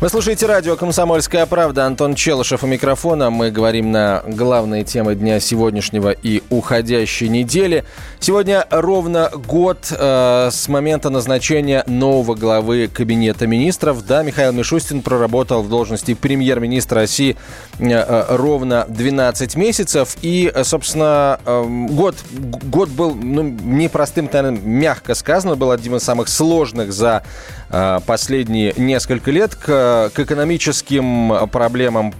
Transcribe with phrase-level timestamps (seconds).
[0.00, 1.84] Вы слушаете радио «Комсомольская правда».
[1.84, 3.30] Антон Челышев у микрофона.
[3.30, 7.82] Мы говорим на главные темы дня сегодняшнего и уходящей недели.
[8.20, 14.06] Сегодня ровно год э, с момента назначения нового главы Кабинета министров.
[14.06, 17.36] Да, Михаил Мишустин проработал в должности премьер-министра России
[17.80, 20.16] э, э, ровно 12 месяцев.
[20.22, 22.14] И, собственно, э, год,
[22.62, 25.56] год был ну, непростым, наверное, мягко сказано.
[25.56, 27.24] Был одним из самых сложных за
[27.70, 29.56] э, последние несколько лет.
[29.56, 32.14] К к экономическим проблемам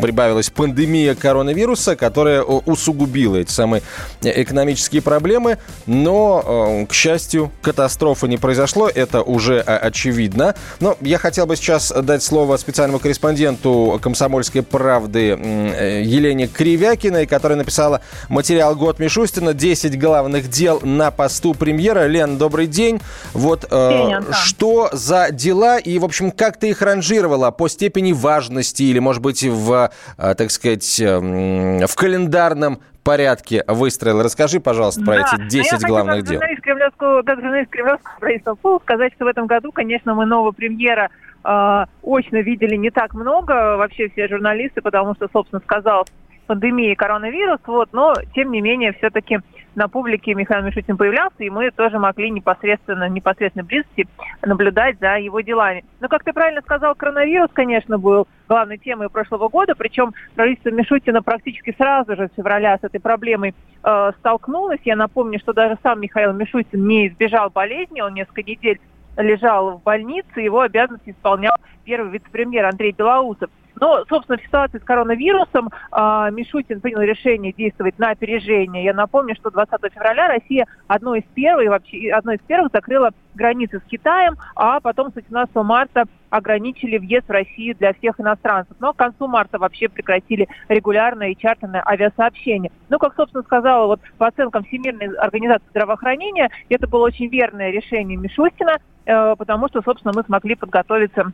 [0.00, 3.82] прибавилась пандемия коронавируса, которая усугубила эти самые
[4.22, 5.58] экономические проблемы.
[5.86, 10.54] Но, э, к счастью, катастрофы не произошло, это уже э, очевидно.
[10.80, 17.58] Но я хотел бы сейчас дать слово специальному корреспонденту «Комсомольской правды» э, Елене Кривякиной, которая
[17.58, 19.54] написала материал «Год Мишустина.
[19.54, 22.06] 10 главных дел на посту премьера».
[22.06, 23.00] Лен, добрый день.
[23.32, 28.82] Вот день, что за дела и, в общем, как ты их ранжировала по степени важности
[28.82, 34.22] или, может быть, в, э, так сказать, эм, в календарном порядке выстроил.
[34.22, 35.20] Расскажи, пожалуйста, про да.
[35.20, 36.34] эти 10 я главных дел.
[36.34, 41.10] Журналист кремлевского, как журналист кремлевского правительства сказать, что в этом году, конечно, мы нового премьера
[41.44, 46.06] э, очно видели не так много, вообще все журналисты, потому что, собственно, сказал
[46.50, 49.38] пандемия коронавирус, вот, но, тем не менее, все-таки
[49.76, 54.08] на публике Михаил Мишутин появлялся, и мы тоже могли непосредственно, непосредственно близости
[54.42, 55.84] наблюдать за его делами.
[56.00, 61.22] Но, как ты правильно сказал, коронавирус, конечно, был главной темой прошлого года, причем правительство Мишутина
[61.22, 64.80] практически сразу же с февраля с этой проблемой э, столкнулось.
[64.84, 68.80] Я напомню, что даже сам Михаил Мишутин не избежал болезни, он несколько недель
[69.16, 73.50] лежал в больнице, его обязанности исполнял первый вице-премьер Андрей Белоусов.
[73.80, 78.84] Но, собственно, в ситуации с коронавирусом э, Мишутин принял решение действовать на опережение.
[78.84, 83.80] Я напомню, что 20 февраля Россия одной из первых, вообще одной из первых закрыла границы
[83.80, 88.76] с Китаем, а потом с 18 марта ограничили въезд в Россию для всех иностранцев.
[88.80, 92.70] Но к концу марта вообще прекратили регулярное и чартерное авиасообщение.
[92.90, 98.18] Ну, как, собственно, сказала, вот по оценкам Всемирной организации здравоохранения, это было очень верное решение
[98.18, 98.76] Мишустина,
[99.06, 101.32] э, потому что, собственно, мы смогли подготовиться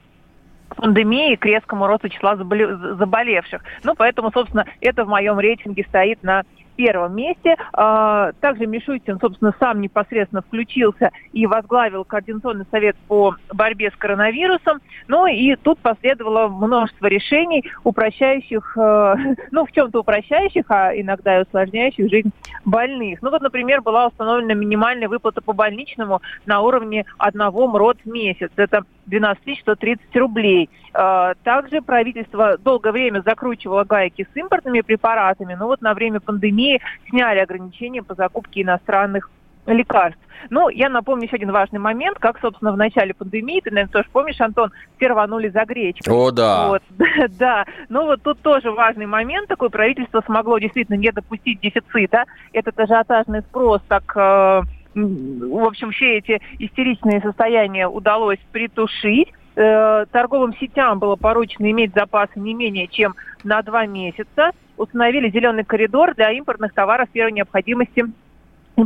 [0.76, 3.62] пандемии к резкому росту числа заболевших.
[3.82, 6.44] Ну, поэтому, собственно, это в моем рейтинге стоит на
[6.76, 7.56] первом месте.
[7.72, 14.80] А, также Мишутин, собственно, сам непосредственно включился и возглавил Координационный совет по борьбе с коронавирусом.
[15.08, 19.14] Ну и тут последовало множество решений, упрощающих, э,
[19.50, 22.30] ну, в чем-то упрощающих, а иногда и усложняющих жизнь
[22.64, 23.22] больных.
[23.22, 28.50] Ну вот, например, была установлена минимальная выплата по больничному на уровне одного МРОД в месяц.
[28.56, 30.68] Это 12 130 рублей.
[30.92, 36.65] А, также правительство долгое время закручивало гайки с импортными препаратами, но вот на время пандемии
[37.08, 39.30] сняли ограничения по закупке иностранных
[39.66, 40.20] лекарств.
[40.50, 44.08] Ну, я напомню еще один важный момент, как, собственно, в начале пандемии, ты, наверное, тоже
[44.12, 46.12] помнишь, Антон, все рванули за гречкой.
[46.12, 46.68] О, да.
[46.68, 46.82] Вот,
[47.38, 47.64] да.
[47.88, 49.70] Ну, вот тут тоже важный момент такой.
[49.70, 52.24] Правительство смогло действительно не допустить дефицита.
[52.52, 54.62] Этот ажиотажный спрос так э,
[54.96, 59.28] в общем, все эти истеричные состояния удалось притушить.
[59.56, 64.50] Э, торговым сетям было поручено иметь запасы не менее чем на два месяца.
[64.76, 68.04] Установили зеленый коридор для импортных товаров первой необходимости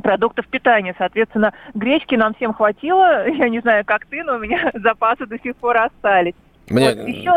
[0.03, 0.95] продуктов питания.
[0.97, 3.29] Соответственно, гречки нам всем хватило.
[3.29, 6.35] Я не знаю, как ты, но у меня запасы до сих пор остались.
[6.69, 7.33] Мне, вот еще...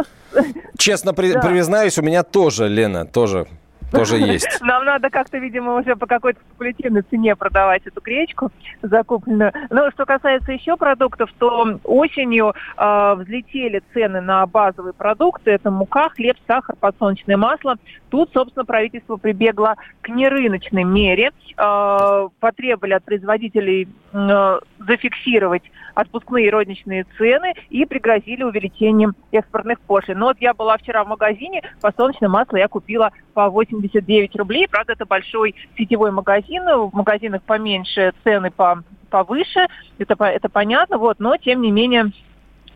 [0.77, 1.41] Честно при, да.
[1.41, 3.47] признаюсь, у меня тоже, Лена, тоже
[3.93, 4.47] тоже есть.
[4.61, 9.53] Нам надо как-то, видимо, уже по какой-то спекулятивной цене продавать эту гречку закупленную.
[9.69, 15.51] Ну, что касается еще продуктов, то осенью э, взлетели цены на базовые продукты.
[15.51, 17.75] Это мука, хлеб, сахар, подсолнечное масло.
[18.09, 21.31] Тут, собственно, правительство прибегло к нерыночной мере.
[21.57, 25.63] Э, потребовали от производителей э, зафиксировать
[25.95, 30.19] отпускные розничные цены и пригрозили увеличением экспортных пошлин.
[30.19, 33.49] Но вот я была вчера в магазине, подсолнечное масло я купила по
[33.83, 34.67] 89 рублей.
[34.67, 39.67] Правда, это большой сетевой магазин, в магазинах поменьше, цены по повыше,
[39.99, 42.11] это, это понятно, вот, но тем не менее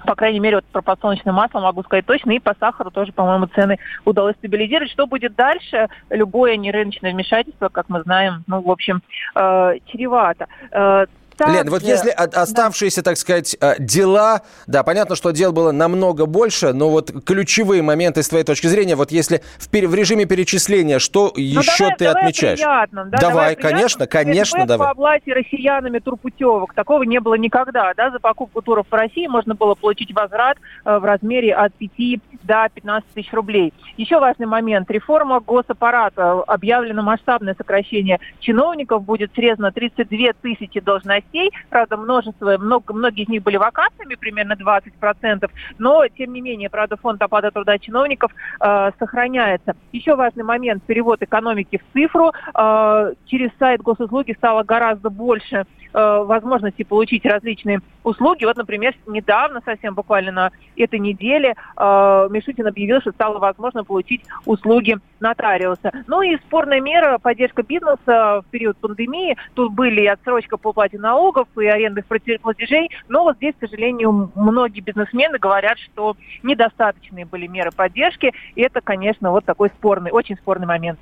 [0.06, 3.48] по крайней мере, вот про подсолнечное масло могу сказать точно, и по сахару тоже, по-моему,
[3.48, 4.92] цены удалось стабилизировать.
[4.92, 5.88] Что будет дальше?
[6.12, 9.02] Любое нерыночное вмешательство, как мы знаем, ну, в общем,
[9.36, 10.48] э, чревато.
[10.72, 11.08] Э,
[11.38, 11.56] Также...
[11.56, 13.12] Лен, вот если оставшиеся, да.
[13.12, 18.24] так сказать, э, дела, да, понятно, что дел было намного больше, но вот ключевые моменты
[18.24, 22.06] с твоей точки зрения, вот если в, в режиме перечисления, что ну, еще давай, ты
[22.06, 22.60] давай отмечаешь?
[22.60, 24.88] Приятно, да, давай, давай конечно, конечно, давай.
[24.88, 29.54] По оплате россиянами турпутевок, такого не было никогда, да, за покупку туров по России можно
[29.54, 33.74] было получить возврат э, в размере от 5 до 15 тысяч рублей.
[33.98, 41.27] Еще важный момент, реформа госаппарата, объявлено масштабное сокращение чиновников, будет срезано 32 тысячи должностей,
[41.70, 46.98] правда, множество, много, многие из них были вакантными, примерно 20%, но, тем не менее, правда,
[46.98, 49.76] фонд оплаты труда чиновников э, сохраняется.
[49.92, 52.32] Еще важный момент, перевод экономики в цифру.
[52.58, 58.46] Э, через сайт госуслуги стало гораздо больше э, возможностей получить различные услуги.
[58.46, 64.24] Вот, например, недавно, совсем буквально на этой неделе, э, Мишутин объявил, что стало возможно получить
[64.46, 65.92] услуги нотариуса.
[66.08, 69.36] Ну и спорная мера поддержка бизнеса в период пандемии.
[69.54, 71.17] Тут были и отсрочка по уплате налогов,
[71.58, 72.90] и арендных платежей.
[73.08, 78.34] Но вот здесь, к сожалению, многие бизнесмены говорят, что недостаточные были меры поддержки.
[78.56, 81.00] И это, конечно, вот такой спорный, очень спорный момент.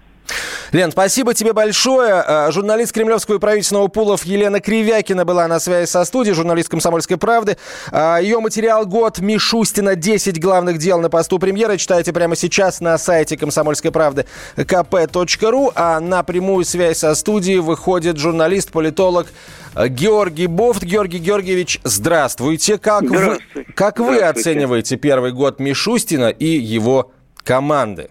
[0.72, 2.24] Лен, спасибо тебе большое.
[2.26, 7.58] Э, журналист Кремлевского правительственного пулов Елена Кривякина была на связи со студией, журналист «Комсомольской правды».
[7.92, 9.96] Э, Ее материал «Год Мишустина.
[9.96, 14.26] 10 главных дел на посту премьера» читайте прямо сейчас на сайте «Комсомольской правды»
[14.58, 15.72] kp.ru.
[15.76, 19.28] А на прямую связь со студией выходит журналист-политолог
[19.76, 20.84] э, Георгий Бофт.
[20.84, 22.78] Георгий Георгиевич, здравствуйте.
[22.78, 23.46] Как, здравствуйте.
[23.54, 27.12] Вы, как вы оцениваете первый год Мишустина и его
[27.44, 28.10] команды?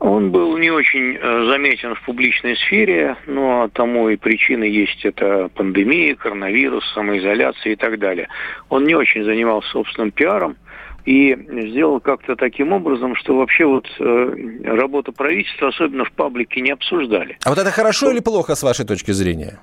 [0.00, 5.50] Он был не очень э, заметен в публичной сфере, но тому и причины есть это
[5.54, 8.28] пандемия, коронавирус, самоизоляция и так далее.
[8.70, 10.56] Он не очень занимался собственным пиаром
[11.04, 11.36] и
[11.68, 17.36] сделал как-то таким образом, что вообще вот э, работу правительства, особенно в паблике, не обсуждали.
[17.44, 18.12] А вот это хорошо что...
[18.12, 19.60] или плохо с вашей точки зрения?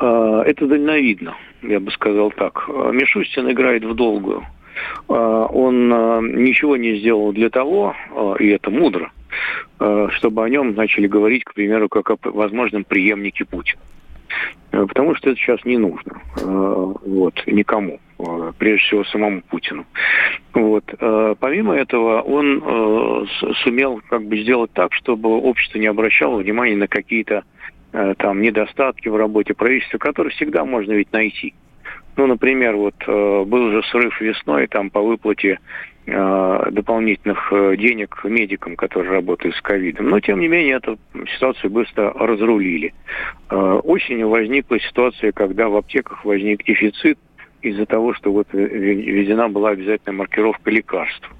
[0.00, 2.68] Э, это дальновидно, я бы сказал так.
[2.68, 4.46] Мишустин играет в долгую.
[5.08, 9.10] Э, он э, ничего не сделал для того, э, и это мудро,
[9.78, 13.80] чтобы о нем начали говорить, к примеру, как о возможном преемнике Путина.
[14.72, 16.20] Э, потому что это сейчас не нужно.
[16.40, 18.00] Э, вот, никому.
[18.58, 19.84] Прежде всего, самому Путину.
[20.54, 20.84] Вот.
[21.40, 23.26] Помимо этого, он
[23.64, 27.42] сумел как бы сделать так, чтобы общество не обращало внимания на какие-то
[27.90, 31.52] там недостатки в работе правительства, которые всегда можно ведь найти.
[32.16, 38.74] Ну, например, вот был же срыв весной там по выплате Э, дополнительных э, денег медикам,
[38.76, 40.08] которые работают с ковидом.
[40.08, 40.98] Но, тем не менее, эту
[41.34, 42.92] ситуацию быстро разрулили.
[43.50, 47.18] Э, осенью возникла ситуация, когда в аптеках возник дефицит
[47.62, 51.30] из-за того, что вот введена была обязательная маркировка лекарств.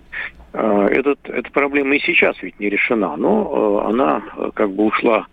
[0.53, 4.23] Этот, эта проблема и сейчас ведь не решена, но она
[4.55, 5.27] как бы ушла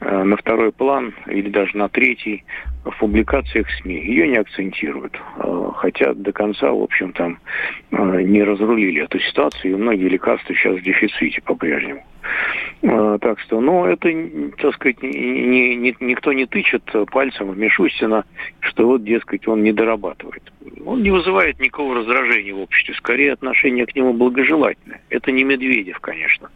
[0.00, 2.44] Э, на второй план или даже на третий
[2.84, 3.96] в публикациях СМИ.
[3.96, 5.20] Ее не акцентируют.
[5.36, 7.38] Э, хотя до конца, в общем, там
[7.90, 12.02] э, не разрулили эту ситуацию, и многие лекарства сейчас в дефиците по-прежнему.
[12.80, 14.08] Так что, ну, это,
[14.56, 18.24] так сказать, ни, ни, никто не тычет пальцем в Мишустина,
[18.60, 20.42] что вот, дескать, он не дорабатывает.
[20.86, 25.02] Он не вызывает никакого раздражения в обществе, скорее отношение к нему благожелательное.
[25.10, 26.48] Это не Медведев, конечно,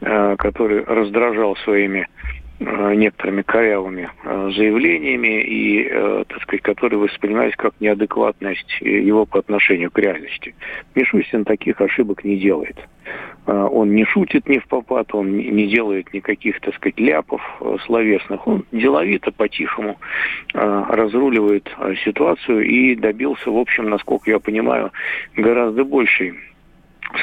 [0.00, 2.08] который раздражал своими
[2.62, 9.38] Э, некоторыми корявыми э, заявлениями и, э, так сказать, которые воспринимались как неадекватность его по
[9.38, 10.54] отношению к реальности.
[10.94, 12.76] Мишустин таких ошибок не делает.
[13.50, 17.42] Он не шутит ни в попад, он не делает никаких, так сказать, ляпов
[17.86, 18.46] словесных.
[18.46, 19.96] Он деловито, по-тихому
[20.52, 21.68] разруливает
[22.04, 24.92] ситуацию и добился, в общем, насколько я понимаю,
[25.36, 26.34] гораздо большей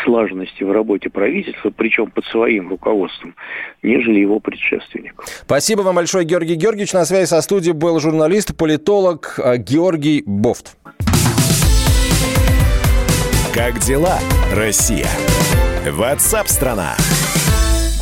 [0.04, 3.36] слаженности в работе правительства, причем под своим руководством,
[3.84, 5.16] нежели его предшественник.
[5.26, 6.94] Спасибо вам большое, Георгий Георгиевич.
[6.94, 10.78] На связи со студией был журналист, политолог э, Георгий Бофт.
[13.54, 14.20] Как дела,
[14.54, 15.08] Россия?
[15.92, 16.96] Ватсап-страна!
[16.98, 17.17] страна